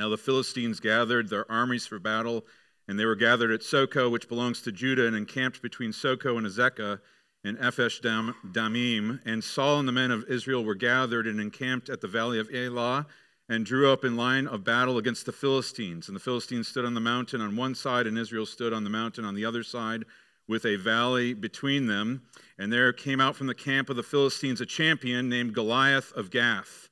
[0.00, 2.46] Now the Philistines gathered their armies for battle,
[2.88, 6.46] and they were gathered at Socoh, which belongs to Judah, and encamped between Socoh and
[6.46, 7.00] Azekah
[7.44, 9.20] and Ephes-dammim.
[9.26, 12.48] And Saul and the men of Israel were gathered and encamped at the valley of
[12.50, 13.08] Elah,
[13.46, 16.08] and drew up in line of battle against the Philistines.
[16.08, 18.88] And the Philistines stood on the mountain on one side, and Israel stood on the
[18.88, 20.06] mountain on the other side,
[20.48, 22.22] with a valley between them.
[22.58, 26.30] And there came out from the camp of the Philistines a champion named Goliath of
[26.30, 26.88] Gath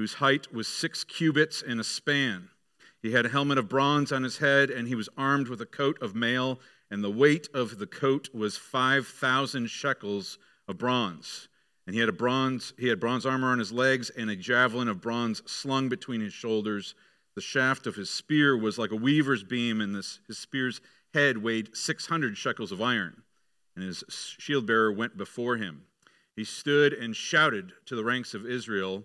[0.00, 2.48] whose height was six cubits and a span.
[3.02, 5.66] He had a helmet of bronze on his head, and he was armed with a
[5.66, 6.58] coat of mail,
[6.90, 11.48] and the weight of the coat was 5,000 shekels of bronze.
[11.86, 14.88] And he had a bronze he had bronze armor on his legs and a javelin
[14.88, 16.94] of bronze slung between his shoulders.
[17.34, 20.80] The shaft of his spear was like a weaver's beam, and this, his spear's
[21.12, 23.22] head weighed 600 shekels of iron.
[23.76, 25.82] And his shield bearer went before him.
[26.34, 29.04] He stood and shouted to the ranks of Israel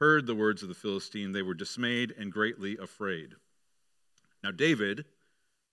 [0.00, 3.34] heard the words of the Philistine, they were dismayed and greatly afraid.
[4.42, 5.04] Now, David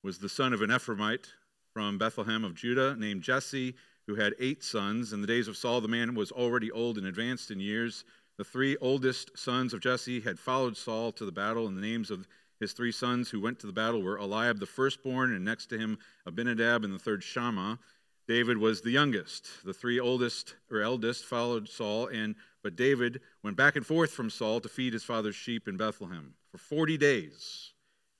[0.03, 1.27] was the son of an Ephraimite
[1.73, 5.13] from Bethlehem of Judah named Jesse, who had eight sons.
[5.13, 8.03] In the days of Saul, the man was already old and advanced in years.
[8.37, 12.11] The three oldest sons of Jesse had followed Saul to the battle, and the names
[12.11, 12.27] of
[12.59, 15.77] his three sons who went to the battle were Eliab the firstborn, and next to
[15.77, 17.79] him Abinadab, and the third Shammah.
[18.27, 19.47] David was the youngest.
[19.63, 24.29] The three oldest or eldest followed Saul, and but David went back and forth from
[24.29, 26.33] Saul to feed his father's sheep in Bethlehem.
[26.51, 27.71] For 40 days,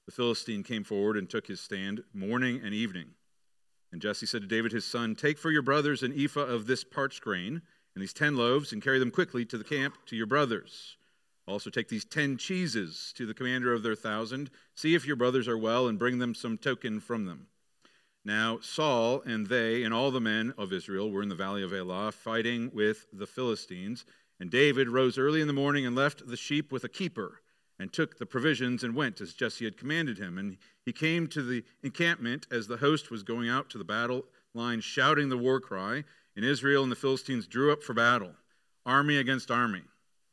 [0.06, 3.10] the Philistine came forward and took his stand morning and evening.
[3.92, 6.86] And Jesse said to David his son, Take for your brothers an ephah of this
[6.86, 7.62] parched grain
[7.94, 10.96] and these ten loaves, and carry them quickly to the camp to your brothers.
[11.48, 14.52] Also take these ten cheeses to the commander of their thousand.
[14.76, 17.48] See if your brothers are well, and bring them some token from them.
[18.28, 21.72] Now Saul and they and all the men of Israel were in the valley of
[21.72, 24.04] Elah, fighting with the Philistines.
[24.38, 27.40] And David rose early in the morning and left the sheep with a keeper,
[27.80, 30.38] and took the provisions and went as Jesse had commanded him.
[30.38, 34.26] And he came to the encampment as the host was going out to the battle
[34.54, 36.04] line, shouting the war cry.
[36.36, 38.34] And Israel and the Philistines drew up for battle,
[38.86, 39.84] army against army.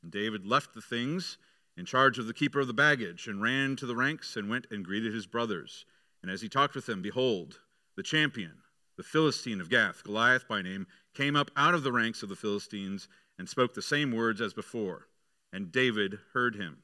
[0.02, 1.38] And David left the things
[1.76, 4.66] in charge of the keeper of the baggage, and ran to the ranks and went
[4.72, 5.84] and greeted his brothers.
[6.22, 7.60] And as he talked with them, behold,
[7.96, 8.58] the champion,
[8.96, 12.36] the Philistine of Gath, Goliath by name, came up out of the ranks of the
[12.36, 15.08] Philistines and spoke the same words as before.
[15.52, 16.78] And David heard him.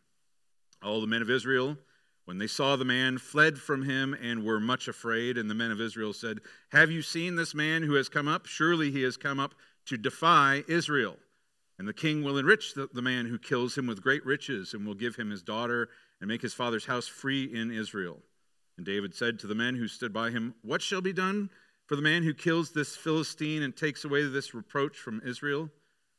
[0.83, 1.77] All the men of Israel,
[2.25, 5.37] when they saw the man, fled from him and were much afraid.
[5.37, 6.39] And the men of Israel said,
[6.71, 8.47] Have you seen this man who has come up?
[8.47, 9.55] Surely he has come up
[9.87, 11.17] to defy Israel.
[11.79, 14.87] And the king will enrich the, the man who kills him with great riches, and
[14.87, 15.89] will give him his daughter,
[16.21, 18.21] and make his father's house free in Israel.
[18.81, 21.51] And David said to the men who stood by him, What shall be done
[21.85, 25.69] for the man who kills this Philistine and takes away this reproach from Israel?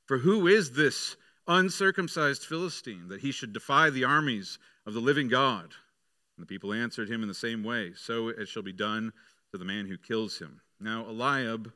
[0.05, 1.17] For who is this
[1.47, 5.73] uncircumcised Philistine that he should defy the armies of the living God?
[6.37, 9.11] And the people answered him in the same way So it shall be done
[9.51, 10.61] to the man who kills him.
[10.79, 11.73] Now Eliab,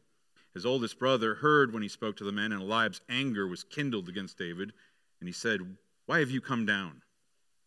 [0.54, 4.08] his oldest brother, heard when he spoke to the men, and Eliab's anger was kindled
[4.08, 4.72] against David.
[5.20, 5.62] And he said,
[6.06, 7.02] Why have you come down?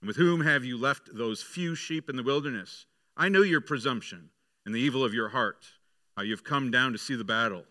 [0.01, 2.87] And with whom have you left those few sheep in the wilderness?
[3.21, 4.31] I know your presumption
[4.65, 5.67] and the evil of your heart,
[6.17, 7.65] how you have come down to see the battle.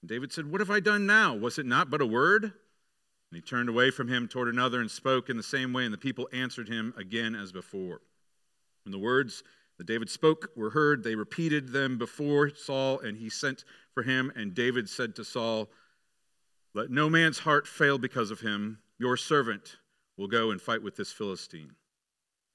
[0.00, 1.34] And David said, What have I done now?
[1.34, 2.44] Was it not but a word?
[2.44, 2.52] And
[3.32, 5.98] he turned away from him toward another and spoke in the same way, and the
[5.98, 8.00] people answered him again as before.
[8.84, 9.42] When the words
[9.78, 14.32] that David spoke were heard, they repeated them before Saul, and he sent for him.
[14.36, 15.68] And David said to Saul,
[16.72, 18.78] Let no man's heart fail because of him.
[18.98, 19.76] Your servant
[20.16, 21.72] will go and fight with this Philistine.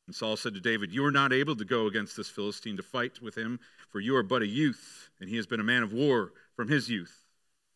[0.07, 2.83] And Saul said to David, You are not able to go against this Philistine to
[2.83, 5.83] fight with him, for you are but a youth, and he has been a man
[5.83, 7.25] of war from his youth.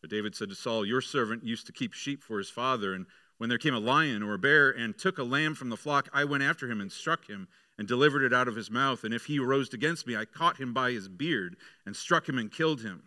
[0.02, 3.06] But David said to Saul, Your servant used to keep sheep for his father, and
[3.38, 6.10] when there came a lion or a bear and took a lamb from the flock,
[6.12, 7.48] I went after him and struck him
[7.78, 9.04] and delivered it out of his mouth.
[9.04, 11.56] And if he arose against me, I caught him by his beard
[11.86, 13.04] and struck him and killed him.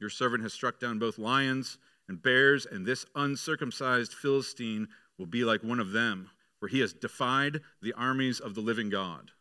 [0.00, 4.88] Your servant has struck down both lions and bears, and this uncircumcised Philistine
[5.18, 6.30] will be like one of them,
[6.60, 9.32] for he has defied the armies of the living God.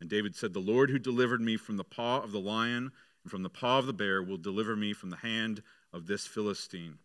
[0.00, 2.90] And David said, The Lord who delivered me from the paw of the lion
[3.24, 6.26] and from the paw of the bear will deliver me from the hand of this
[6.26, 6.98] Philistine.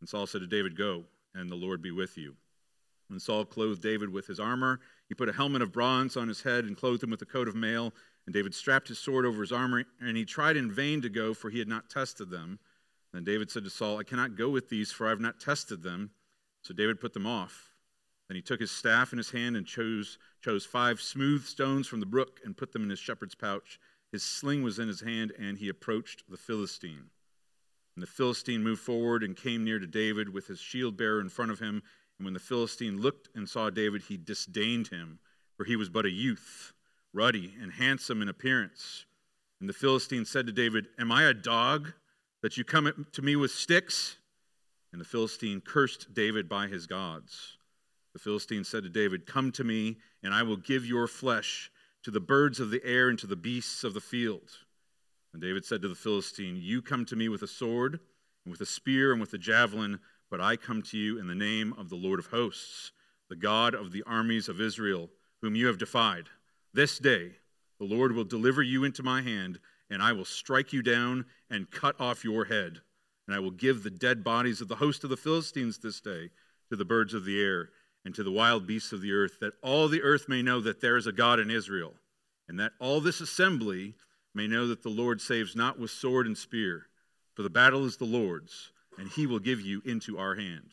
[0.00, 1.04] And Saul said to David, Go,
[1.34, 2.34] and the Lord be with you.
[3.08, 6.42] When Saul clothed David with his armor, He put a helmet of bronze on his
[6.42, 7.94] head and clothed him with a coat of mail.
[8.26, 11.32] And David strapped his sword over his armor, and he tried in vain to go,
[11.32, 12.58] for he had not tested them.
[13.12, 15.82] Then David said to Saul, I cannot go with these, for I have not tested
[15.82, 16.10] them.
[16.62, 17.75] So David put them off.
[18.28, 22.00] Then he took his staff in his hand and chose, chose five smooth stones from
[22.00, 23.78] the brook and put them in his shepherd's pouch.
[24.10, 27.10] His sling was in his hand, and he approached the Philistine.
[27.94, 31.28] And the Philistine moved forward and came near to David with his shield bearer in
[31.28, 31.82] front of him.
[32.18, 35.18] And when the Philistine looked and saw David, he disdained him,
[35.56, 36.72] for he was but a youth,
[37.12, 39.06] ruddy and handsome in appearance.
[39.60, 41.92] And the Philistine said to David, Am I a dog
[42.42, 44.16] that you come to me with sticks?
[44.92, 47.56] And the Philistine cursed David by his gods.
[48.16, 51.70] The Philistine said to David, Come to me, and I will give your flesh
[52.02, 54.56] to the birds of the air and to the beasts of the field.
[55.34, 58.00] And David said to the Philistine, You come to me with a sword,
[58.46, 61.34] and with a spear, and with a javelin but I come to you in the
[61.34, 62.90] name of the Lord of hosts,
[63.28, 65.10] the God of the armies of Israel,
[65.42, 66.30] whom you have defied.
[66.72, 67.32] This day
[67.78, 69.58] the Lord will deliver you into my hand,
[69.90, 72.80] and I will strike you down and cut off your head.
[73.26, 76.30] And I will give the dead bodies of the host of the Philistines this day
[76.70, 77.68] to the birds of the air
[78.06, 80.80] and to the wild beasts of the earth, that all the earth may know that
[80.80, 81.92] there is a God in Israel,
[82.48, 83.96] and that all this assembly
[84.32, 86.86] may know that the Lord saves not with sword and spear,
[87.34, 90.70] for the battle is the Lord's and he will give you into our hand.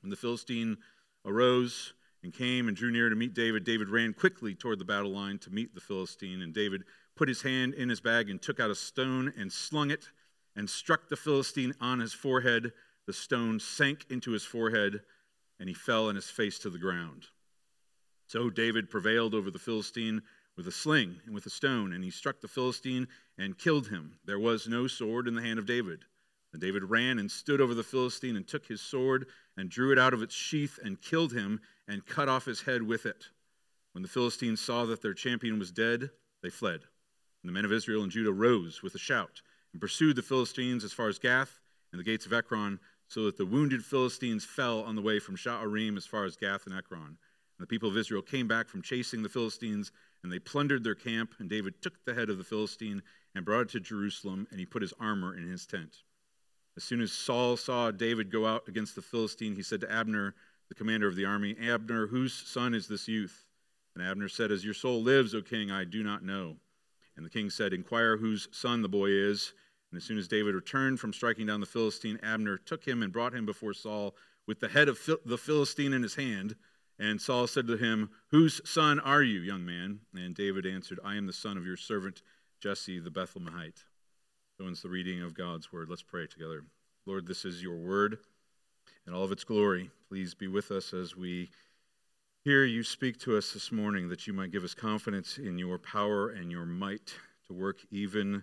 [0.00, 0.76] When the Philistine
[1.24, 5.10] arose and came and drew near to meet David, David ran quickly toward the battle
[5.10, 6.82] line to meet the Philistine, and David
[7.16, 10.10] put his hand in his bag and took out a stone and slung it
[10.54, 12.72] and struck the Philistine on his forehead.
[13.06, 15.00] The stone sank into his forehead,
[15.58, 17.26] and he fell on his face to the ground.
[18.26, 20.22] So David prevailed over the Philistine
[20.56, 23.08] with a sling and with a stone, and he struck the Philistine
[23.38, 24.18] and killed him.
[24.24, 26.04] There was no sword in the hand of David.
[26.52, 29.26] And David ran and stood over the Philistine and took his sword
[29.56, 32.82] and drew it out of its sheath and killed him and cut off his head
[32.82, 33.26] with it.
[33.92, 36.10] When the Philistines saw that their champion was dead,
[36.42, 36.80] they fled.
[37.42, 39.42] And the men of Israel and Judah rose with a shout
[39.72, 41.60] and pursued the Philistines as far as Gath
[41.92, 45.36] and the gates of Ekron, so that the wounded Philistines fell on the way from
[45.36, 47.00] Shaaraim as far as Gath and Ekron.
[47.06, 47.16] And
[47.58, 49.92] the people of Israel came back from chasing the Philistines,
[50.22, 51.34] and they plundered their camp.
[51.38, 53.02] And David took the head of the Philistine
[53.34, 56.02] and brought it to Jerusalem, and he put his armor in his tent.
[56.76, 60.34] As soon as Saul saw David go out against the Philistine, he said to Abner,
[60.68, 63.46] the commander of the army, Abner, whose son is this youth?
[63.94, 66.56] And Abner said, As your soul lives, O king, I do not know.
[67.16, 69.54] And the king said, Inquire whose son the boy is.
[69.90, 73.12] And as soon as David returned from striking down the Philistine, Abner took him and
[73.12, 74.14] brought him before Saul
[74.46, 76.56] with the head of the Philistine in his hand.
[76.98, 80.00] And Saul said to him, Whose son are you, young man?
[80.14, 82.22] And David answered, I am the son of your servant
[82.60, 83.84] Jesse the Bethlehemite.
[84.56, 85.88] So ends the reading of God's word.
[85.90, 86.64] Let's pray together.
[87.04, 88.18] Lord, this is your word
[89.06, 89.90] and all of its glory.
[90.08, 91.50] Please be with us as we
[92.42, 95.78] hear you speak to us this morning, that you might give us confidence in your
[95.78, 97.14] power and your might
[97.46, 98.42] to work even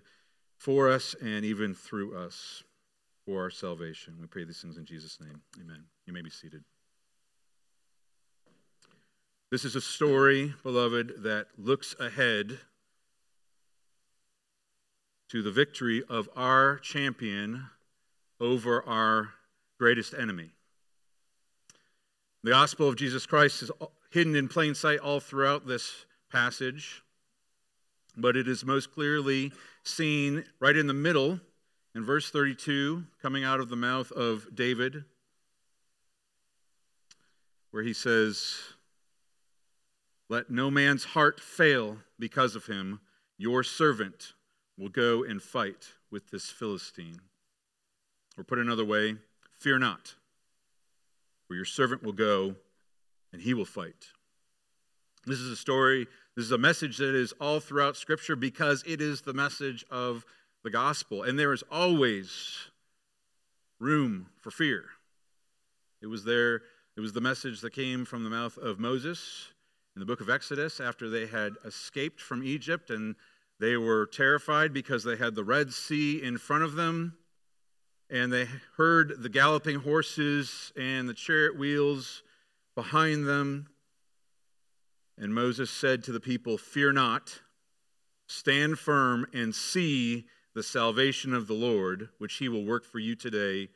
[0.64, 2.62] for us and even through us
[3.26, 4.14] for our salvation.
[4.18, 5.42] We pray these things in Jesus' name.
[5.60, 5.84] Amen.
[6.06, 6.64] You may be seated.
[9.50, 12.58] This is a story, beloved, that looks ahead
[15.28, 17.66] to the victory of our champion
[18.40, 19.34] over our
[19.78, 20.48] greatest enemy.
[22.42, 23.70] The gospel of Jesus Christ is
[24.10, 27.02] hidden in plain sight all throughout this passage,
[28.16, 31.40] but it is most clearly seen right in the middle
[31.94, 35.04] in verse 32, coming out of the mouth of David,
[37.70, 38.56] where he says,
[40.28, 43.00] Let no man's heart fail because of him,
[43.38, 44.32] your servant
[44.76, 47.20] will go and fight with this Philistine.
[48.36, 49.14] Or put another way,
[49.52, 50.14] fear not,
[51.46, 52.56] for your servant will go
[53.32, 54.08] and he will fight.
[55.26, 59.00] This is a story, this is a message that is all throughout Scripture because it
[59.00, 60.24] is the message of
[60.62, 61.22] the gospel.
[61.22, 62.58] And there is always
[63.78, 64.84] room for fear.
[66.02, 66.62] It was there,
[66.96, 69.52] it was the message that came from the mouth of Moses
[69.94, 73.14] in the book of Exodus after they had escaped from Egypt and
[73.60, 77.16] they were terrified because they had the Red Sea in front of them,
[78.10, 82.22] and they heard the galloping horses and the chariot wheels
[82.74, 83.68] behind them.
[85.16, 87.40] And Moses said to the people, Fear not,
[88.26, 93.14] stand firm, and see the salvation of the Lord, which he will work for you
[93.14, 93.68] today.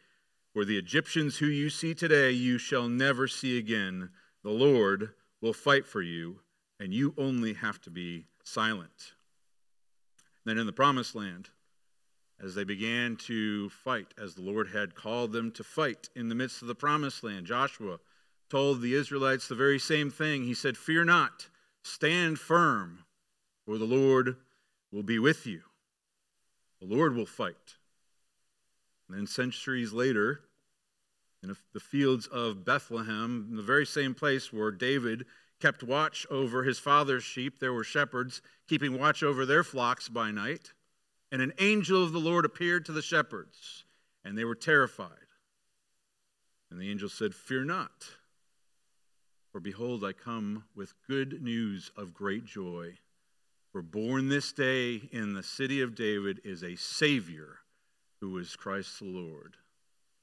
[0.53, 4.11] For the Egyptians who you see today, you shall never see again.
[4.43, 6.41] The Lord will fight for you,
[6.81, 9.13] and you only have to be silent.
[10.45, 11.51] Then in the promised land,
[12.41, 16.35] as they began to fight, as the Lord had called them to fight in the
[16.35, 17.99] midst of the promised land, Joshua
[18.49, 20.45] told the Israelites the very same thing.
[20.45, 21.49] He said, Fear not,
[21.83, 23.05] stand firm,
[23.65, 24.37] for the Lord
[24.93, 25.63] will be with you.
[26.81, 27.77] The Lord will fight.
[29.09, 30.43] And then, centuries later,
[31.43, 35.25] in the fields of Bethlehem, in the very same place where David
[35.61, 40.31] kept watch over his father's sheep, there were shepherds keeping watch over their flocks by
[40.31, 40.73] night.
[41.31, 43.85] And an angel of the Lord appeared to the shepherds,
[44.25, 45.11] and they were terrified.
[46.71, 48.05] And the angel said, Fear not,
[49.59, 52.99] for behold, I come with good news of great joy.
[53.73, 57.57] For born this day in the city of David is a Savior
[58.21, 59.57] who is Christ the Lord.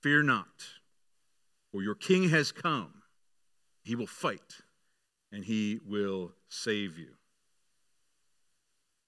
[0.01, 0.63] Fear not,
[1.69, 3.01] for your king has come.
[3.83, 4.61] He will fight,
[5.33, 7.15] and he will save you.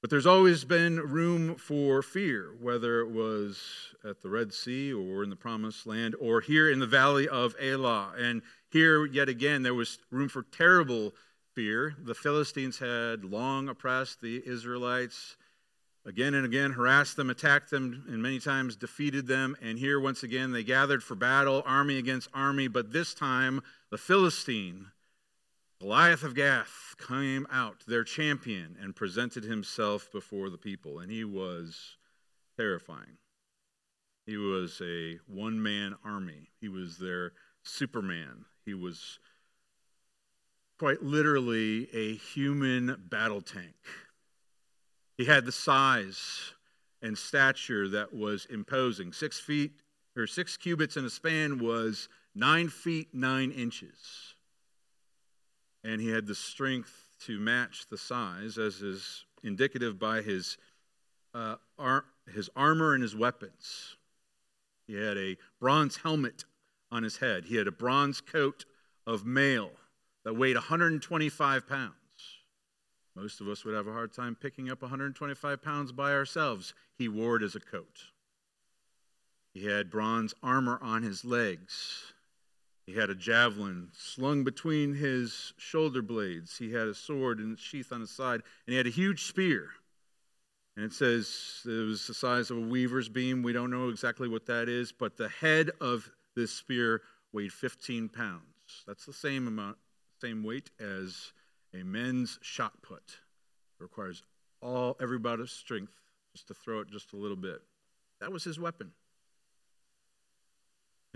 [0.07, 3.59] But there's always been room for fear, whether it was
[4.05, 7.57] at the Red Sea or in the Promised Land or here in the Valley of
[7.59, 8.13] Elah.
[8.17, 11.13] And here, yet again, there was room for terrible
[11.55, 11.93] fear.
[12.01, 15.35] The Philistines had long oppressed the Israelites,
[16.05, 19.57] again and again harassed them, attacked them, and many times defeated them.
[19.61, 22.69] And here, once again, they gathered for battle, army against army.
[22.69, 23.61] But this time,
[23.91, 24.85] the Philistine
[25.79, 31.24] Goliath of Gath came out, their champion, and presented himself before the people, and he
[31.24, 31.98] was
[32.57, 33.17] terrifying.
[34.25, 38.46] He was a one man army, he was their Superman.
[38.65, 39.19] He was
[40.79, 43.75] quite literally a human battle tank.
[45.15, 46.53] He had the size
[47.01, 49.13] and stature that was imposing.
[49.13, 49.74] Six feet
[50.15, 54.36] or six cubits in a span was nine feet nine inches
[55.88, 60.58] and he had the strength to match the size, as is indicative by his,
[61.34, 62.03] uh, ar-
[62.34, 63.96] his armor and his weapons.
[64.86, 66.44] He had a bronze helmet
[66.91, 68.65] on his head, he had a bronze coat
[69.06, 69.72] of mail
[70.25, 71.94] that weighed 125 pounds.
[73.15, 76.74] Most of us would have a hard time picking up 125 pounds by ourselves.
[76.98, 78.12] He wore it as a coat.
[79.53, 82.13] He had bronze armor on his legs.
[82.88, 86.58] He had a javelin slung between his shoulder blades.
[86.58, 89.25] He had a sword in its sheath on his side, and he had a huge
[89.25, 89.72] spear.
[90.77, 93.44] And it says it was the size of a weaver's beam.
[93.44, 97.01] We don't know exactly what that is, but the head of this spear
[97.34, 98.84] weighed 15 pounds.
[98.88, 99.77] That's the same amount,
[100.22, 101.34] same weight as
[101.74, 103.03] a men's shot put.
[103.79, 104.24] It requires
[104.62, 105.94] all everybody's strength
[106.34, 107.60] just to throw it just a little bit.
[108.22, 108.91] That was his weapon.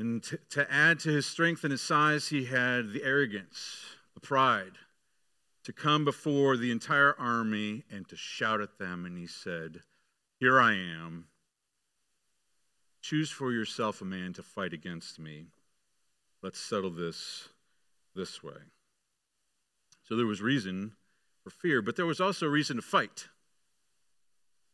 [0.02, 4.20] And to, to add to his strength and his size, he had the arrogance, the
[4.20, 4.72] pride,
[5.64, 9.06] to come before the entire army and to shout at them.
[9.06, 9.82] And he said,
[10.40, 11.26] Here I am.
[13.04, 15.46] Choose for yourself a man to fight against me.
[16.42, 17.50] Let's settle this
[18.16, 18.58] this way.
[20.02, 20.94] So there was reason
[21.44, 23.28] for fear, but there was also reason to fight.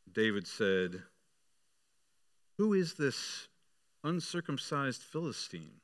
[0.10, 1.01] David said,
[2.57, 3.47] Who is this
[4.08, 5.82] uncircumcised Philistine,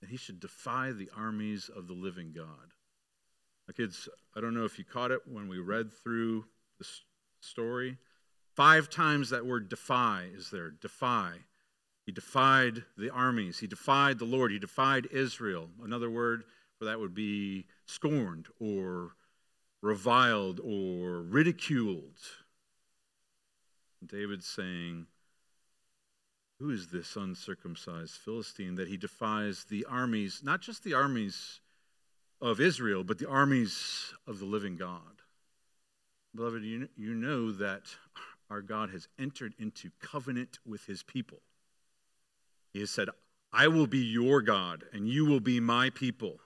[0.00, 2.74] that he should defy the armies of the living God.
[3.76, 6.46] Kids, I don't know if you caught it when we read through
[6.78, 6.86] the
[7.40, 7.98] story.
[8.56, 10.70] Five times that word defy is there.
[10.70, 11.32] Defy.
[12.06, 13.58] He defied the armies.
[13.58, 14.50] He defied the Lord.
[14.50, 15.68] He defied Israel.
[15.84, 16.44] Another word
[16.78, 19.10] for that would be scorned or
[19.82, 22.18] reviled or ridiculed.
[24.04, 25.06] David's saying,
[26.58, 31.60] who is this uncircumcised Philistine that he defies the armies, not just the armies
[32.40, 35.22] of Israel, but the armies of the living God?
[36.34, 37.82] Beloved, you, you know that
[38.50, 41.38] our God has entered into covenant with his people.
[42.72, 43.08] He has said,
[43.52, 46.40] I will be your God, and you will be my people.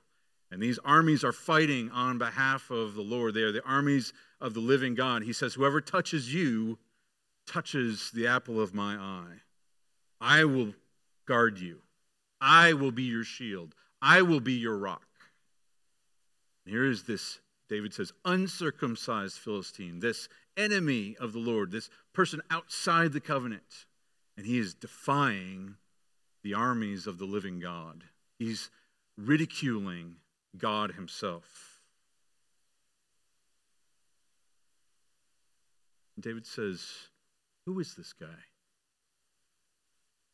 [0.50, 3.34] And these armies are fighting on behalf of the Lord.
[3.34, 5.22] They are the armies of the living God.
[5.22, 6.78] He says, Whoever touches you
[7.46, 9.40] touches the apple of my eye.
[10.22, 10.72] I will
[11.26, 11.80] guard you.
[12.40, 13.74] I will be your shield.
[14.00, 15.02] I will be your rock.
[16.64, 22.40] And here is this, David says, uncircumcised Philistine, this enemy of the Lord, this person
[22.52, 23.86] outside the covenant.
[24.36, 25.74] And he is defying
[26.44, 28.04] the armies of the living God.
[28.38, 28.70] He's
[29.16, 30.16] ridiculing
[30.56, 31.80] God himself.
[36.18, 36.86] David says,
[37.66, 38.51] Who is this guy?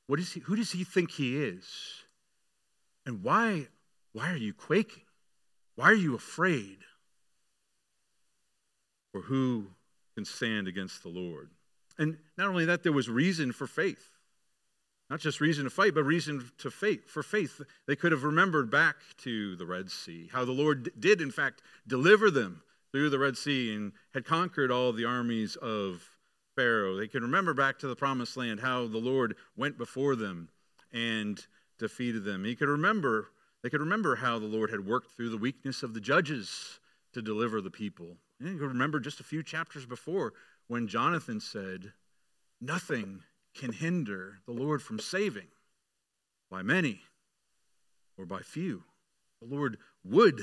[0.08, 1.64] What is he, who does he think he is?
[3.06, 3.68] And why,
[4.12, 5.04] why are you quaking?
[5.76, 6.78] Why are you afraid?
[9.12, 9.66] For who
[10.16, 11.50] can stand against the Lord?
[11.98, 14.16] And not only that, there was reason for faith.
[15.10, 17.60] Not just reason to fight, but reason to faith, for faith.
[17.86, 21.62] They could have remembered back to the Red Sea, how the Lord did, in fact,
[21.86, 22.62] deliver them
[22.92, 26.08] through the Red Sea and had conquered all the armies of
[26.58, 30.48] They could remember back to the promised land, how the Lord went before them
[30.92, 31.46] and
[31.78, 32.44] defeated them.
[32.44, 33.28] He could remember,
[33.62, 36.80] they could remember how the Lord had worked through the weakness of the judges
[37.12, 38.16] to deliver the people.
[38.40, 40.32] And you could remember just a few chapters before
[40.66, 41.92] when Jonathan said,
[42.60, 43.22] Nothing
[43.54, 45.48] can hinder the Lord from saving
[46.50, 47.02] by many
[48.16, 48.82] or by few.
[49.40, 50.40] The Lord would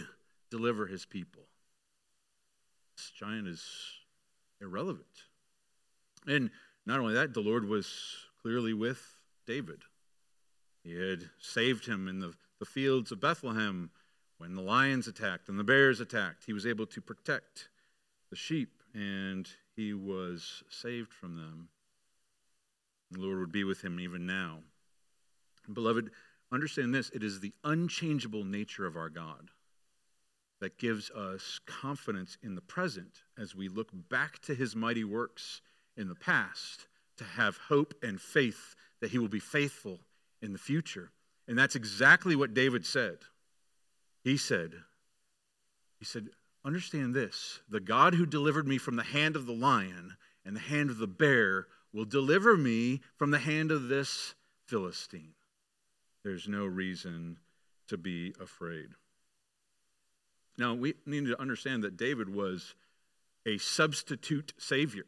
[0.50, 1.44] deliver his people.
[2.96, 3.66] This giant is
[4.62, 5.25] irrelevant.
[6.28, 6.50] And
[6.86, 7.88] not only that, the Lord was
[8.42, 9.84] clearly with David.
[10.84, 13.90] He had saved him in the, the fields of Bethlehem
[14.38, 16.44] when the lions attacked and the bears attacked.
[16.46, 17.70] He was able to protect
[18.30, 21.70] the sheep and he was saved from them.
[23.12, 24.60] The Lord would be with him even now.
[25.72, 26.12] Beloved,
[26.52, 29.50] understand this it is the unchangeable nature of our God
[30.62, 35.62] that gives us confidence in the present as we look back to his mighty works
[35.98, 36.88] in the past
[37.18, 40.00] to have hope and faith that he will be faithful
[40.42, 41.12] in the future.
[41.48, 43.18] And that's exactly what David said.
[44.24, 44.74] He said,
[46.00, 46.30] he said,
[46.66, 50.62] understand this, the God who delivered me from the hand of the lion and the
[50.62, 54.36] hand of the bear will deliver me from the hand of this
[54.66, 55.34] Philistine.
[56.24, 57.38] There's no reason
[57.88, 58.90] to be afraid.
[60.58, 62.74] Now, we need to understand that David was
[63.46, 65.06] a substitute savior.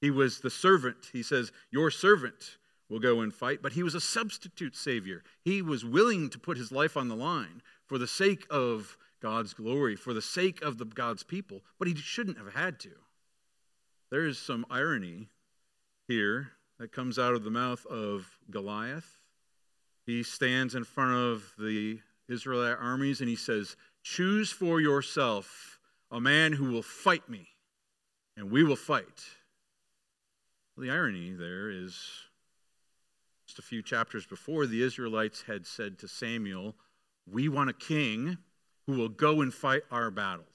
[0.00, 1.08] He was the servant.
[1.12, 5.22] He says, Your servant will go and fight, but he was a substitute savior.
[5.44, 9.54] He was willing to put his life on the line for the sake of God's
[9.54, 12.90] glory, for the sake of the God's people, but he shouldn't have had to.
[14.10, 15.28] There is some irony
[16.06, 19.18] here that comes out of the mouth of Goliath.
[20.06, 25.78] He stands in front of the Israelite armies and he says, Choose for yourself
[26.10, 27.48] a man who will fight me,
[28.36, 29.24] and we will fight.
[30.78, 31.98] Well, the irony there is
[33.48, 36.76] just a few chapters before, the Israelites had said to Samuel,
[37.26, 38.38] We want a king
[38.86, 40.46] who will go and fight our battles.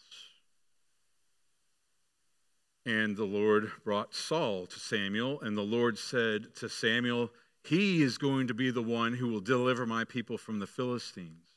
[2.85, 7.29] And the Lord brought Saul to Samuel, and the Lord said to Samuel,
[7.61, 11.49] He is going to be the one who will deliver my people from the Philistines.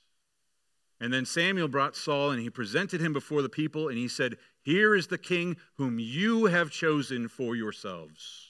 [0.99, 4.39] And then Samuel brought Saul, and he presented him before the people, and he said,
[4.61, 8.46] Here is the king whom you have chosen for yourselves.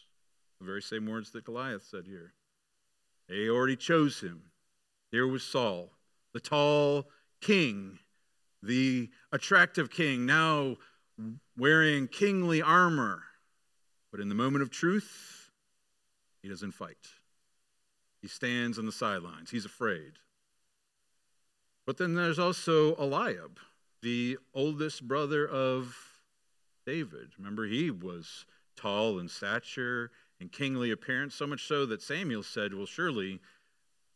[0.60, 2.32] The very same words that Goliath said here.
[3.28, 4.42] They already chose him.
[5.10, 5.92] Here was Saul,
[6.32, 7.06] the tall
[7.40, 7.98] king,
[8.62, 10.76] the attractive king, now
[11.56, 13.22] wearing kingly armor.
[14.10, 15.50] But in the moment of truth,
[16.42, 16.96] he doesn't fight.
[18.22, 19.50] He stands on the sidelines.
[19.50, 20.12] He's afraid.
[21.86, 23.58] But then there's also Eliab,
[24.02, 25.96] the oldest brother of
[26.84, 27.30] David.
[27.38, 28.44] Remember, he was
[28.76, 33.40] tall in stature and kingly appearance, so much so that Samuel said, Well, surely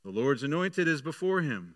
[0.04, 1.74] the Lord's anointed is before him.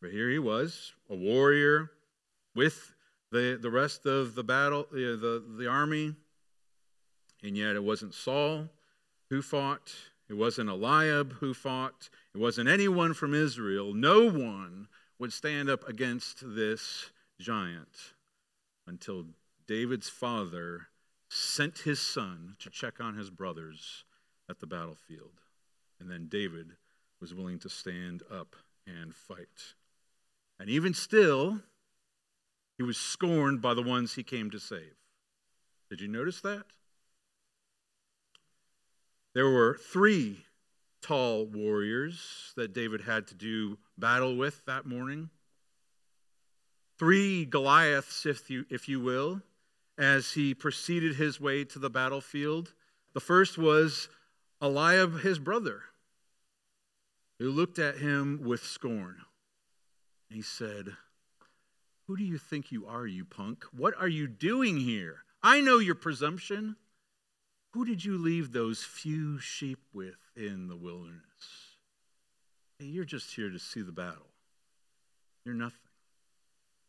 [0.00, 1.90] But here he was, a warrior
[2.54, 2.94] with
[3.30, 6.14] the, the rest of the battle, the, the, the army.
[7.42, 8.68] And yet it wasn't Saul
[9.28, 9.94] who fought,
[10.28, 13.94] it wasn't Eliab who fought, it wasn't anyone from Israel.
[13.94, 18.14] No one would stand up against this giant
[18.86, 19.26] until
[19.66, 20.88] David's father
[21.30, 24.04] sent his son to check on his brothers
[24.48, 25.40] at the battlefield.
[26.00, 26.72] And then David
[27.20, 29.74] was willing to stand up and fight.
[30.58, 31.60] And even still,
[32.76, 34.96] he was scorned by the ones he came to save.
[35.88, 36.64] Did you notice that?
[39.32, 40.44] There were three
[41.00, 45.30] tall warriors that David had to do battle with that morning.
[46.98, 49.42] Three Goliaths, if you, if you will,
[50.00, 52.72] as he proceeded his way to the battlefield.
[53.12, 54.08] The first was
[54.62, 55.82] Eliab, his brother,
[57.38, 59.18] who looked at him with scorn.
[60.30, 60.96] He said,
[62.06, 63.64] who do you think you are, you punk?
[63.76, 65.18] What are you doing here?
[65.42, 66.76] I know your presumption.
[67.72, 71.22] Who did you leave those few sheep with in the wilderness?
[72.78, 74.30] Hey, you're just here to see the battle.
[75.44, 75.78] You're nothing.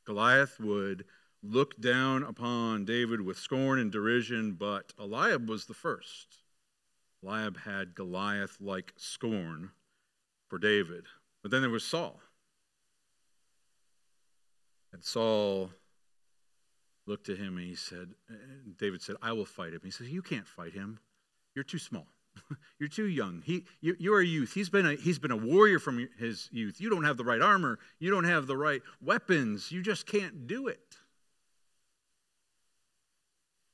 [0.05, 1.05] Goliath would
[1.43, 6.43] look down upon David with scorn and derision, but Eliab was the first.
[7.23, 9.71] Eliab had Goliath like scorn
[10.49, 11.05] for David.
[11.41, 12.19] But then there was Saul.
[14.93, 15.71] And Saul
[17.07, 18.09] looked at him and he said,
[18.77, 19.81] David said, I will fight him.
[19.83, 20.99] He says, You can't fight him.
[21.55, 22.07] You're too small.
[22.79, 23.41] You're too young.
[23.45, 24.53] He, you, you're a youth.
[24.53, 26.79] He's been a, he's been a warrior from his youth.
[26.79, 27.79] You don't have the right armor.
[27.99, 29.71] You don't have the right weapons.
[29.71, 30.97] You just can't do it.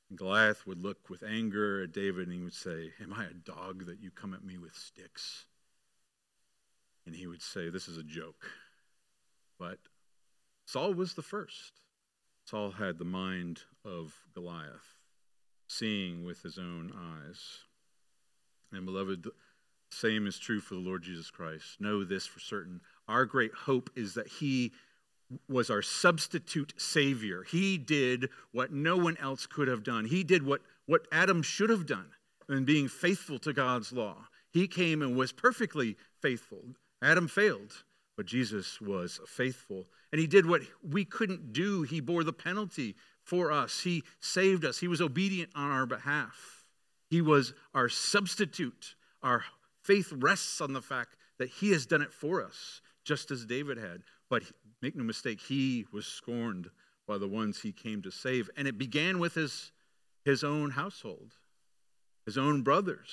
[0.08, 3.34] And Goliath would look with anger at David and he would say, Am I a
[3.34, 5.46] dog that you come at me with sticks?
[7.06, 8.46] And he would say, This is a joke.
[9.58, 9.78] But
[10.66, 11.80] Saul was the first.
[12.44, 14.96] Saul had the mind of Goliath,
[15.66, 17.58] seeing with his own eyes.
[18.72, 19.26] And beloved,
[19.90, 21.80] same is true for the Lord Jesus Christ.
[21.80, 22.80] Know this for certain.
[23.06, 24.72] Our great hope is that he
[25.48, 27.42] was our substitute savior.
[27.42, 30.06] He did what no one else could have done.
[30.06, 32.10] He did what, what Adam should have done
[32.48, 34.28] in being faithful to God's law.
[34.50, 36.62] He came and was perfectly faithful.
[37.02, 37.84] Adam failed,
[38.16, 39.86] but Jesus was faithful.
[40.10, 41.82] And he did what we couldn't do.
[41.82, 43.80] He bore the penalty for us.
[43.80, 44.78] He saved us.
[44.78, 46.64] He was obedient on our behalf.
[47.10, 48.94] He was our substitute.
[49.22, 49.44] Our
[49.82, 53.76] faith rests on the fact that he has done it for us, just as David
[53.76, 54.02] had.
[54.30, 54.42] But
[54.80, 56.70] Make no mistake, he was scorned
[57.06, 58.50] by the ones he came to save.
[58.56, 59.72] And it began with his,
[60.24, 61.32] his own household,
[62.26, 63.10] his own brothers,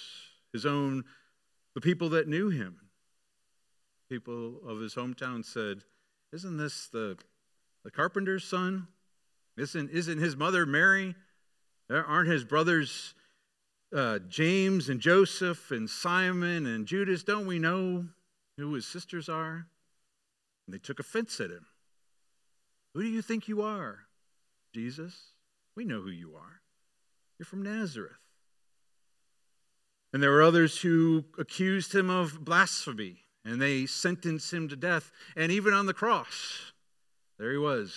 [0.54, 1.06] his own,
[1.73, 2.80] the people that knew him.
[4.10, 5.82] People of his hometown said,
[6.32, 7.17] Isn't this the,
[7.84, 8.88] the carpenter's son?
[9.58, 11.15] Isn't, isn't his mother Mary?
[11.89, 13.15] Aren't his brothers
[13.95, 17.23] uh, James and Joseph and Simon and Judas?
[17.23, 18.06] Don't we know
[18.58, 19.67] who his sisters are?
[20.65, 21.65] And they took offense at him.
[22.93, 23.99] Who do you think you are?
[24.73, 25.32] Jesus?
[25.75, 26.62] We know who you are.
[27.38, 28.13] You're from Nazareth.
[30.13, 35.12] And there were others who accused him of blasphemy, and they sentenced him to death.
[35.36, 36.71] And even on the cross,
[37.38, 37.93] there he was,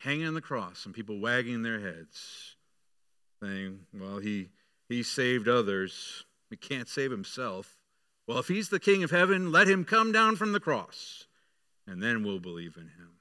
[0.00, 2.56] hanging on the cross, and people wagging their heads,
[3.42, 4.50] saying, Well, he,
[4.90, 6.24] he saved others.
[6.50, 7.78] He can't save himself.
[8.26, 11.27] Well, if he's the king of heaven, let him come down from the cross
[11.88, 13.12] and then we'll believe in him.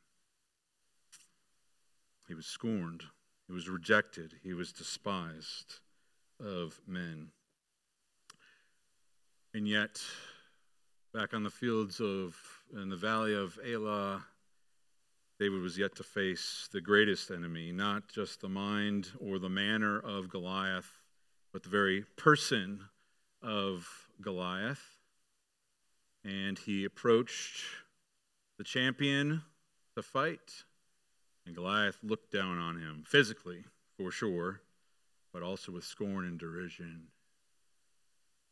[2.27, 3.03] He was scorned,
[3.47, 5.79] he was rejected, he was despised
[6.39, 7.29] of men.
[9.53, 10.01] And yet,
[11.13, 12.35] back on the fields of,
[12.73, 14.25] in the valley of Elah,
[15.39, 19.97] David was yet to face the greatest enemy, not just the mind or the manner
[19.97, 20.91] of Goliath,
[21.53, 22.81] but the very person
[23.41, 23.87] of
[24.19, 24.83] Goliath.
[26.25, 27.63] And he approached
[28.57, 29.43] the champion
[29.95, 30.63] to fight.
[31.45, 33.63] And Goliath looked down on him, physically,
[33.97, 34.61] for sure,
[35.33, 37.07] but also with scorn and derision.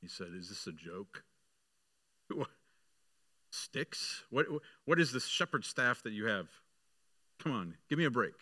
[0.01, 1.23] He said, Is this a joke?
[3.51, 4.23] Sticks?
[4.29, 4.45] What,
[4.85, 6.47] what is this shepherd staff that you have?
[7.39, 8.33] Come on, give me a break.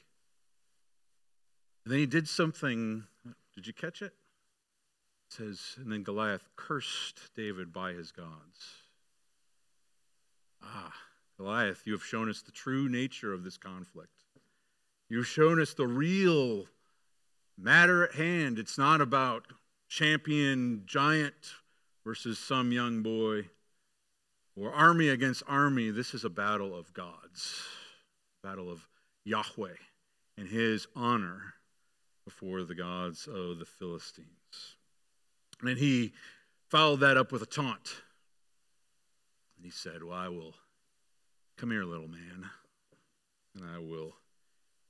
[1.84, 3.04] And then he did something.
[3.56, 4.14] Did you catch it?
[5.30, 8.84] It says, and then Goliath cursed David by his gods.
[10.64, 10.94] Ah,
[11.38, 14.12] Goliath, you have shown us the true nature of this conflict.
[15.10, 16.66] You've shown us the real
[17.58, 18.60] matter at hand.
[18.60, 19.48] It's not about
[19.88, 21.54] champion giant
[22.04, 23.50] versus some young boy
[24.56, 25.90] or army against army.
[25.90, 27.62] This is a battle of gods,
[28.44, 28.88] battle of
[29.26, 29.76] Yahweh
[30.38, 31.54] and his honor
[32.26, 34.78] before the gods of the Philistines.
[35.62, 36.14] And he
[36.70, 38.02] followed that up with a taunt.
[39.58, 40.56] And he said, Well, I will
[41.58, 42.50] Come here, little man,
[43.56, 44.14] and I will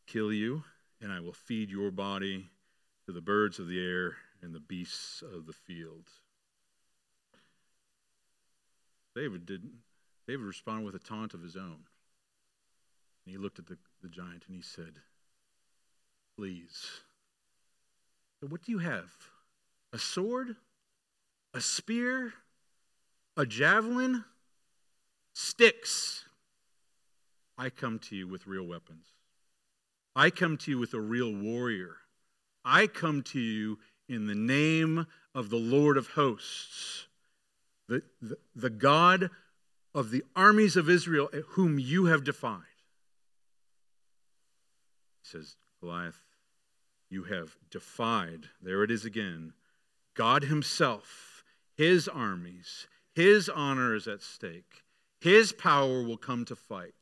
[0.07, 0.63] kill you,
[1.01, 2.49] and I will feed your body
[3.05, 6.09] to the birds of the air and the beasts of the field.
[9.15, 9.69] David did
[10.27, 11.85] David responded with a taunt of his own.
[13.25, 14.99] And he looked at the, the giant and he said,
[16.37, 16.87] Please.
[18.41, 19.11] What do you have?
[19.93, 20.55] A sword?
[21.53, 22.33] A spear?
[23.37, 24.25] A javelin?
[25.33, 26.25] Sticks.
[27.57, 29.05] I come to you with real weapons.
[30.15, 31.97] I come to you with a real warrior.
[32.65, 37.07] I come to you in the name of the Lord of hosts,
[37.87, 39.29] the, the, the God
[39.93, 42.61] of the armies of Israel, whom you have defied.
[45.21, 46.21] He says, Goliath,
[47.09, 49.53] you have defied, there it is again,
[50.15, 51.43] God Himself,
[51.75, 54.83] His armies, His honor is at stake,
[55.19, 56.93] His power will come to fight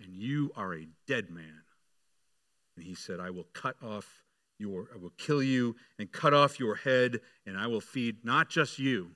[0.00, 1.62] and you are a dead man.
[2.76, 4.24] And he said, I will cut off
[4.58, 8.48] your, I will kill you and cut off your head, and I will feed not
[8.48, 9.12] just you,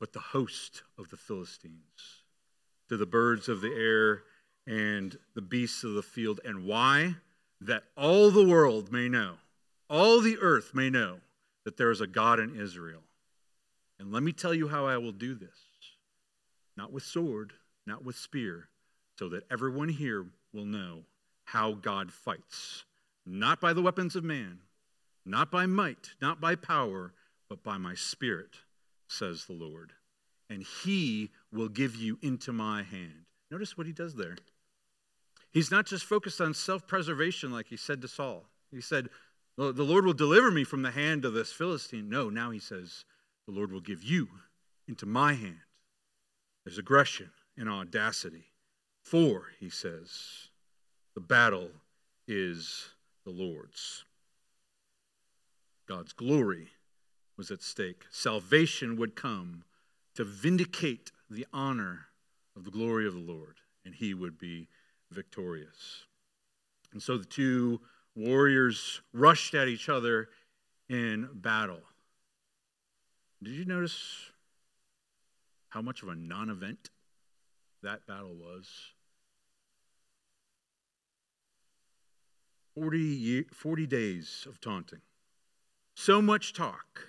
[0.00, 2.24] but the host of the Philistines,
[2.88, 4.22] to the birds of the air
[4.66, 6.40] and the beasts of the field.
[6.44, 7.16] And why?
[7.60, 9.34] That all the world may know,
[9.90, 11.18] all the earth may know
[11.64, 13.02] that there is a God in Israel.
[13.98, 15.58] And let me tell you how I will do this
[16.76, 17.52] not with sword,
[17.86, 18.68] not with spear,
[19.18, 21.00] so that everyone here will know
[21.44, 22.84] how God fights.
[23.26, 24.60] Not by the weapons of man,
[25.26, 27.12] not by might, not by power,
[27.48, 28.56] but by my spirit,
[29.08, 29.92] says the Lord.
[30.48, 33.24] And he will give you into my hand.
[33.50, 34.36] Notice what he does there.
[35.50, 38.44] He's not just focused on self preservation like he said to Saul.
[38.70, 39.08] He said,
[39.56, 42.08] The Lord will deliver me from the hand of this Philistine.
[42.08, 43.04] No, now he says,
[43.46, 44.28] The Lord will give you
[44.86, 45.60] into my hand.
[46.64, 48.44] There's aggression and audacity.
[49.10, 50.48] For, he says,
[51.14, 51.70] the battle
[52.26, 52.90] is
[53.24, 54.04] the Lord's.
[55.88, 56.68] God's glory
[57.38, 58.04] was at stake.
[58.10, 59.64] Salvation would come
[60.14, 62.08] to vindicate the honor
[62.54, 64.68] of the glory of the Lord, and he would be
[65.10, 66.04] victorious.
[66.92, 67.80] And so the two
[68.14, 70.28] warriors rushed at each other
[70.90, 71.80] in battle.
[73.42, 74.32] Did you notice
[75.70, 76.90] how much of a non event
[77.82, 78.68] that battle was?
[82.78, 85.00] 40, 40 days of taunting.
[85.94, 87.08] So much talk,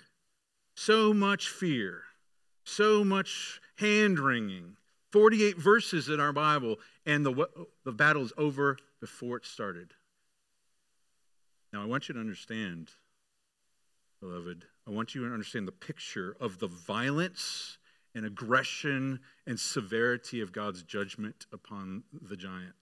[0.74, 2.02] so much fear,
[2.64, 4.76] so much hand wringing.
[5.12, 7.48] 48 verses in our Bible, and the,
[7.84, 9.92] the battle's over before it started.
[11.72, 12.90] Now, I want you to understand,
[14.20, 17.78] beloved, I want you to understand the picture of the violence
[18.14, 22.74] and aggression and severity of God's judgment upon the giant.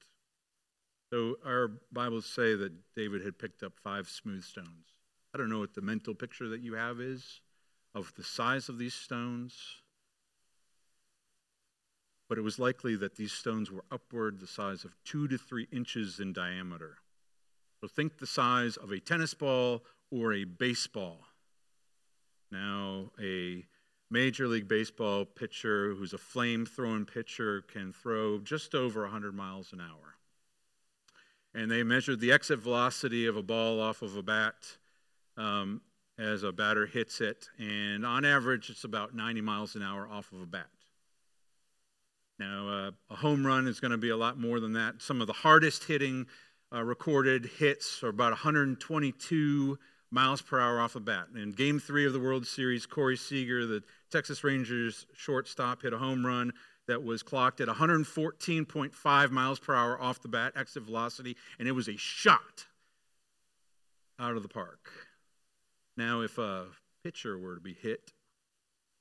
[1.19, 4.95] So, our Bibles say that David had picked up five smooth stones.
[5.35, 7.41] I don't know what the mental picture that you have is
[7.93, 9.53] of the size of these stones,
[12.29, 15.67] but it was likely that these stones were upward the size of two to three
[15.73, 16.99] inches in diameter.
[17.81, 21.19] So think the size of a tennis ball or a baseball.
[22.53, 23.67] Now, a
[24.09, 29.73] Major League Baseball pitcher who's a flame throwing pitcher can throw just over 100 miles
[29.73, 30.18] an hour.
[31.55, 34.55] And they measured the exit velocity of a ball off of a bat
[35.37, 35.81] um,
[36.19, 37.49] as a batter hits it.
[37.59, 40.69] And on average, it's about 90 miles an hour off of a bat.
[42.39, 45.03] Now, uh, a home run is going to be a lot more than that.
[45.03, 46.27] Some of the hardest hitting
[46.73, 49.79] uh, recorded hits are about 122
[50.11, 51.27] miles per hour off the bat.
[51.35, 55.99] In game three of the World Series, Corey Seager, the Texas Rangers shortstop, hit a
[55.99, 56.53] home run
[56.89, 61.73] that was clocked at 114.5 miles per hour off the bat, exit velocity, and it
[61.73, 62.67] was a shot
[64.19, 64.91] out of the park.
[65.97, 66.67] Now, if a
[67.05, 68.13] pitcher were to be hit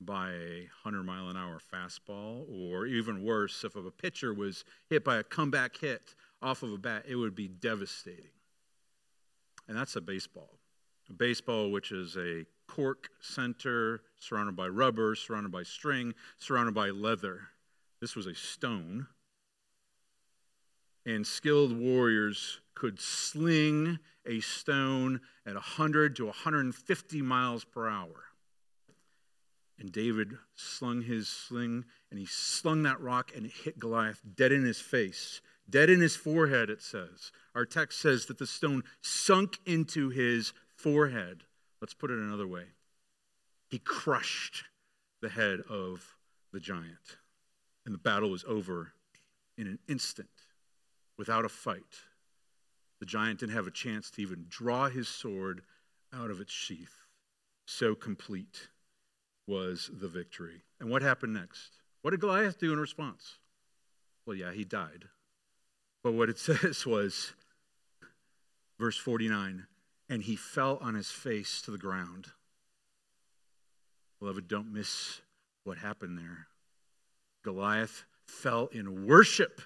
[0.00, 5.04] by a 100 mile an hour fastball, or even worse, if a pitcher was hit
[5.04, 8.30] by a comeback hit off of a bat, it would be devastating.
[9.66, 10.58] And that's a baseball.
[11.10, 16.90] A baseball, which is a cork center surrounded by rubber, surrounded by string, surrounded by
[16.90, 17.48] leather.
[18.00, 19.06] This was a stone.
[21.04, 28.24] And skilled warriors could sling a stone at 100 to 150 miles per hour.
[29.78, 34.52] And David slung his sling and he slung that rock and it hit Goliath dead
[34.52, 37.30] in his face, dead in his forehead, it says.
[37.54, 41.44] Our text says that the stone sunk into his forehead.
[41.80, 42.64] Let's put it another way.
[43.70, 44.64] He crushed
[45.20, 46.16] the head of
[46.52, 47.18] the giant.
[47.88, 48.92] And the battle was over
[49.56, 50.28] in an instant
[51.16, 52.02] without a fight.
[53.00, 55.62] The giant didn't have a chance to even draw his sword
[56.12, 57.06] out of its sheath.
[57.66, 58.68] So complete
[59.46, 60.64] was the victory.
[60.78, 61.78] And what happened next?
[62.02, 63.38] What did Goliath do in response?
[64.26, 65.06] Well, yeah, he died.
[66.04, 67.32] But what it says was,
[68.78, 69.66] verse 49
[70.10, 72.32] and he fell on his face to the ground.
[74.20, 75.22] Beloved, don't miss
[75.64, 76.48] what happened there.
[77.44, 79.60] Goliath fell in worship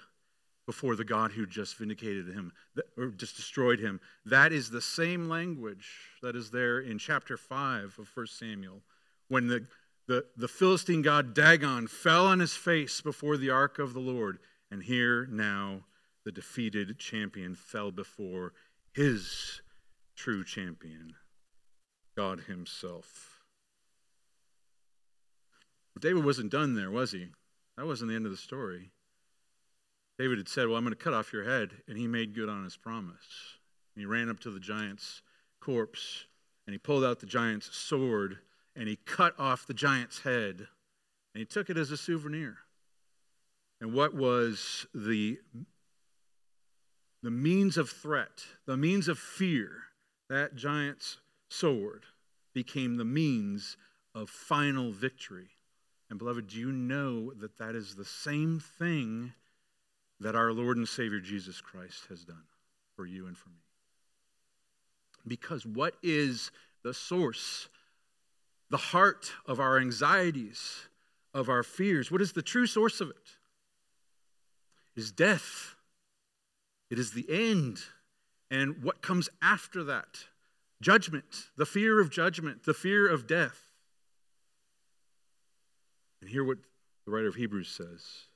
[0.67, 2.53] before the God who just vindicated him
[2.97, 4.01] or just destroyed him.
[4.25, 5.89] That is the same language
[6.23, 8.83] that is there in chapter 5 of 1 Samuel
[9.29, 9.67] when the,
[10.07, 14.39] the, the Philistine god Dagon fell on his face before the ark of the Lord.
[14.71, 15.81] And here now
[16.25, 18.53] the defeated champion fell before
[18.93, 19.63] his
[20.15, 21.15] true champion,
[22.17, 23.41] God Himself.
[25.99, 27.29] David wasn't done there, was he?
[27.77, 28.91] That wasn't the end of the story.
[30.19, 32.49] David had said, Well, I'm going to cut off your head, and he made good
[32.49, 33.59] on his promise.
[33.95, 35.23] And he ran up to the giant's
[35.61, 36.27] corpse,
[36.67, 38.39] and he pulled out the giant's sword,
[38.77, 40.69] and he cut off the giant's head,
[41.35, 42.59] and he took it as a souvenir.
[43.81, 45.39] And what was the,
[47.23, 49.83] the means of threat, the means of fear
[50.29, 51.19] that giant's
[51.51, 52.05] sword
[52.55, 53.77] became the means
[54.15, 55.51] of final victory.
[56.12, 59.33] And, beloved, do you know that that is the same thing
[60.20, 62.44] that our Lord and Savior Jesus Christ has done
[62.94, 63.62] for you and for me?
[65.27, 66.51] Because what is
[66.85, 67.70] the source,
[68.68, 70.83] the heart of our anxieties,
[71.33, 72.11] of our fears?
[72.11, 73.38] What is the true source of it?
[74.94, 75.77] It is death.
[76.90, 77.79] It is the end.
[78.51, 80.27] And what comes after that?
[80.83, 83.72] Judgment, the fear of judgment, the fear of death.
[86.23, 86.59] And hear what
[87.05, 88.29] the writer of Hebrews says.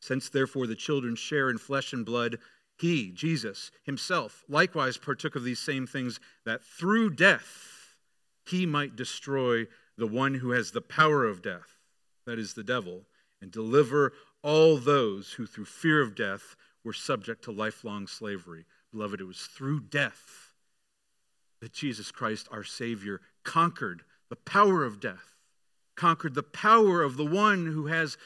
[0.00, 2.38] Since therefore the children share in flesh and blood,
[2.76, 7.96] he, Jesus, himself, likewise partook of these same things, that through death
[8.44, 11.78] he might destroy the one who has the power of death,
[12.26, 13.02] that is the devil,
[13.40, 18.64] and deliver all those who through fear of death were subject to lifelong slavery.
[18.90, 20.54] Beloved, it was through death
[21.60, 25.29] that Jesus Christ, our Savior, conquered the power of death,
[25.96, 28.16] conquered the power of the one who has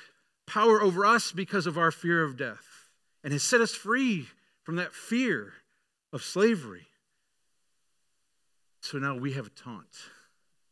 [0.46, 2.88] power over us because of our fear of death,
[3.22, 4.28] and has set us free
[4.62, 5.54] from that fear
[6.12, 6.86] of slavery.
[8.80, 10.10] So now we have a taunt.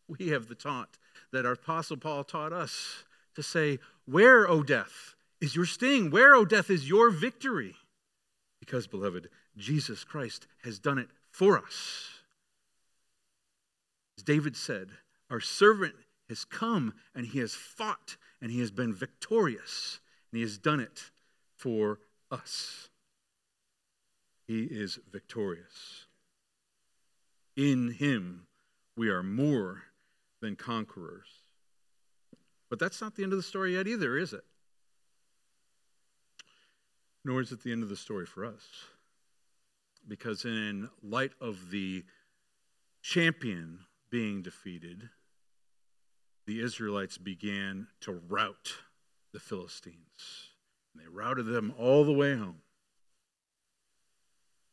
[0.06, 0.98] We have the taunt
[1.32, 6.10] that our Apostle Paul taught us to say, Where, O death, is your sting?
[6.10, 7.74] Where, O death, is your victory?
[8.60, 12.10] Because, beloved, Jesus Christ has done it for us.
[14.18, 14.90] As David said,
[15.30, 15.94] Our servant
[16.32, 20.80] has come and he has fought and he has been victorious and he has done
[20.80, 21.10] it
[21.58, 21.98] for
[22.30, 22.88] us.
[24.46, 26.06] He is victorious.
[27.54, 28.46] In him
[28.96, 29.82] we are more
[30.40, 31.28] than conquerors.
[32.70, 34.44] But that's not the end of the story yet either, is it?
[37.24, 38.64] Nor is it the end of the story for us.
[40.08, 42.04] Because in light of the
[43.02, 45.10] champion being defeated,
[46.46, 48.74] the Israelites began to rout
[49.32, 50.50] the Philistines.
[50.92, 52.62] And they routed them all the way home.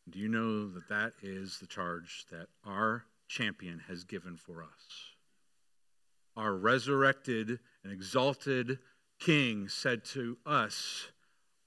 [0.09, 5.13] Do you know that that is the charge that our champion has given for us?
[6.35, 8.79] Our resurrected and exalted
[9.19, 11.09] King said to us,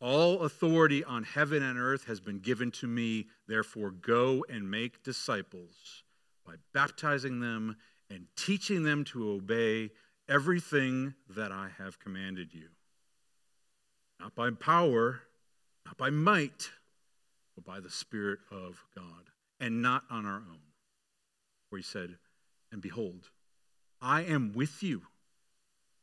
[0.01, 5.05] All authority on heaven and earth has been given to me, therefore go and make
[5.05, 6.03] disciples
[6.45, 7.77] by baptizing them
[8.12, 9.90] and teaching them to obey
[10.29, 12.68] everything that I have commanded you.
[14.20, 15.22] Not by power,
[15.87, 16.70] not by might
[17.55, 20.61] but by the Spirit of God, and not on our own.
[21.68, 22.16] Where he said,
[22.70, 23.29] And behold,
[24.01, 25.03] I am with you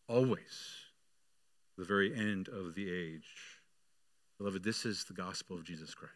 [0.07, 0.75] always,
[1.77, 3.59] the very end of the age.
[4.37, 6.13] Beloved, this is the gospel of Jesus Christ.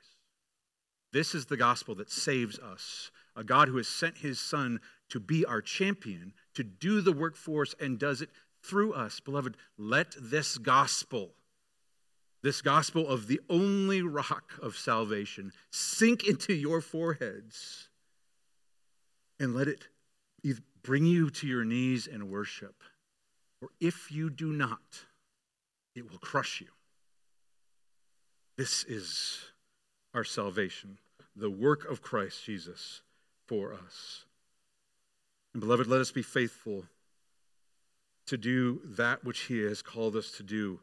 [1.11, 3.11] This is the gospel that saves us.
[3.35, 4.79] A God who has sent his Son
[5.13, 8.29] to be our champion, to do the work for us, and does it
[8.63, 9.19] through us.
[9.19, 11.31] Beloved, let this gospel
[12.43, 17.87] this gospel of the only rock of salvation sink into your foreheads
[19.39, 19.87] and let it
[20.83, 22.75] bring you to your knees in worship.
[23.61, 25.05] Or if you do not,
[25.95, 26.67] it will crush you.
[28.57, 29.39] This is
[30.13, 30.99] our salvation,
[31.37, 33.03] the work of Christ Jesus
[33.47, 34.25] for us.
[35.53, 36.85] And beloved, let us be faithful
[38.27, 40.79] to do that which he has called us to do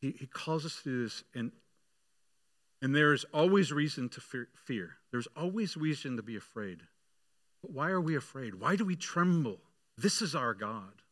[0.00, 1.52] he, he calls us to do this, and,
[2.82, 4.96] and there's always reason to fear, fear.
[5.10, 6.80] There's always reason to be afraid.
[7.62, 8.56] But why are we afraid?
[8.56, 9.58] Why do we tremble?
[9.96, 11.02] This is our God.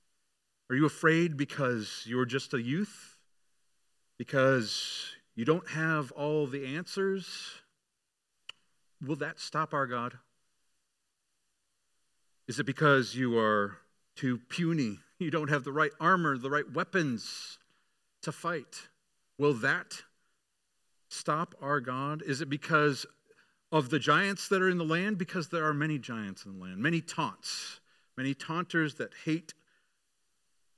[0.71, 3.19] Are you afraid because you're just a youth?
[4.19, 7.27] Because you don't have all the answers?
[9.05, 10.19] Will that stop our God?
[12.47, 13.79] Is it because you are
[14.17, 14.99] too puny?
[15.21, 17.57] You don't have the right armor, the right weapons?
[18.25, 18.89] to fight.
[19.39, 20.03] Will that
[21.09, 22.23] stop our God?
[22.27, 23.07] Is it because
[23.71, 25.19] of the giants that are in the land?
[25.19, 27.81] Because there are many giants in the land, many taunts,
[28.17, 29.55] many taunters that hate,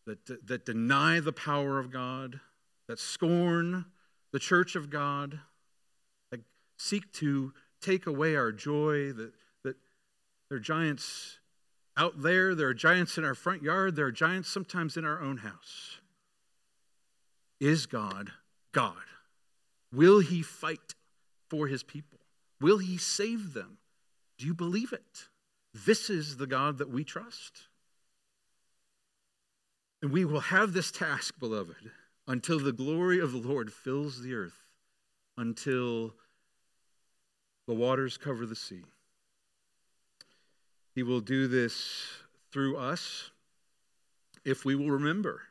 [0.07, 2.41] that, that deny the power of God,
[2.89, 3.87] that scorn
[4.33, 5.41] the church of God,
[6.31, 6.41] that
[6.79, 9.77] seek to take away our joy, that, that
[10.49, 11.39] there are giants
[11.97, 15.21] out there, there are giants in our front yard, there are giants sometimes in our
[15.21, 15.99] own house.
[17.61, 18.33] Is God
[18.77, 18.97] God?
[19.91, 20.95] Will he fight
[21.49, 22.19] for his people?
[22.61, 23.79] Will he save them?
[24.37, 25.29] Do you believe it?
[25.73, 27.69] This is the God that we trust.
[30.03, 31.91] And we will have this task, beloved,
[32.29, 34.67] until the glory of the Lord fills the earth,
[35.39, 36.15] until
[37.67, 38.85] the waters cover the sea.
[40.97, 42.07] He will do this
[42.51, 43.31] through us
[44.47, 45.43] if we will remember,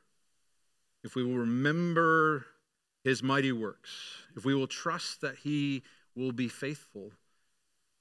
[1.04, 2.48] if we will remember
[3.04, 3.92] his mighty works,
[4.36, 5.84] if we will trust that he
[6.16, 7.12] will be faithful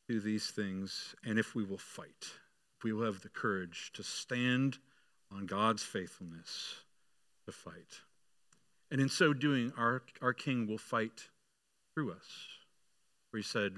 [0.09, 2.31] to these things, and if we will fight,
[2.79, 4.79] if we will have the courage to stand
[5.31, 6.77] on God's faithfulness
[7.45, 8.01] to fight.
[8.91, 11.29] And in so doing, our, our King will fight
[11.95, 12.27] through us.
[13.31, 13.75] For he said,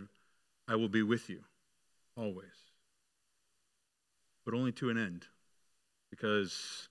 [0.68, 1.40] I will be with you
[2.16, 2.65] always.
[4.46, 5.26] But only to an end,
[6.08, 6.88] because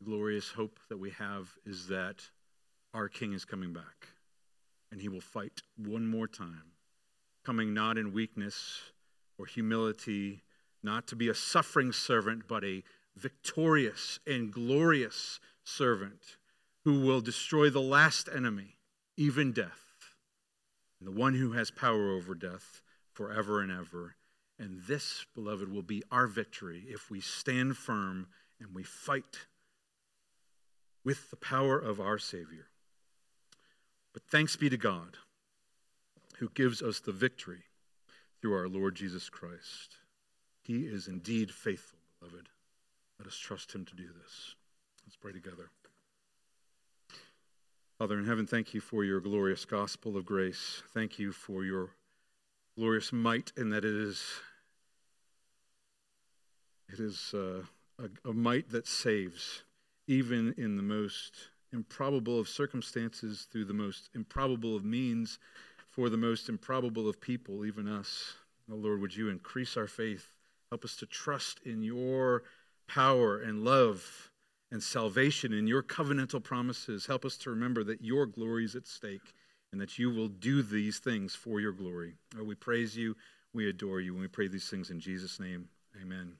[0.00, 2.30] the glorious hope that we have is that
[2.94, 4.08] our King is coming back,
[4.90, 6.72] and he will fight one more time,
[7.44, 8.80] coming not in weakness
[9.38, 10.42] or humility,
[10.82, 12.82] not to be a suffering servant, but a
[13.14, 16.38] victorious and glorious servant
[16.84, 18.78] who will destroy the last enemy,
[19.18, 20.14] even death,
[20.98, 22.80] and the one who has power over death
[23.12, 24.16] forever and ever.
[24.60, 28.26] And this, beloved, will be our victory if we stand firm
[28.60, 29.46] and we fight
[31.02, 32.66] with the power of our Savior.
[34.12, 35.16] But thanks be to God
[36.36, 37.62] who gives us the victory
[38.40, 39.96] through our Lord Jesus Christ.
[40.62, 42.50] He is indeed faithful, beloved.
[43.18, 44.54] Let us trust him to do this.
[45.06, 45.70] Let's pray together.
[47.98, 50.82] Father in heaven, thank you for your glorious gospel of grace.
[50.92, 51.94] Thank you for your
[52.76, 54.22] glorious might and that it is
[56.92, 57.62] it is uh,
[57.98, 59.64] a, a might that saves,
[60.06, 61.34] even in the most
[61.72, 65.38] improbable of circumstances, through the most improbable of means,
[65.88, 68.34] for the most improbable of people, even us.
[68.70, 70.28] Oh Lord, would you increase our faith?
[70.70, 72.44] Help us to trust in your
[72.88, 74.30] power and love
[74.70, 77.06] and salvation in your covenantal promises.
[77.06, 79.34] Help us to remember that your glory is at stake
[79.72, 82.14] and that you will do these things for your glory.
[82.38, 83.16] Oh, we praise you,
[83.52, 85.68] we adore you, and we pray these things in Jesus' name.
[86.00, 86.34] Amen.